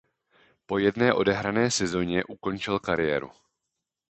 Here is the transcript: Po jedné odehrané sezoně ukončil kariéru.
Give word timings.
Po 0.65 0.77
jedné 0.77 1.13
odehrané 1.13 1.71
sezoně 1.71 2.23
ukončil 2.23 2.79
kariéru. 2.79 3.31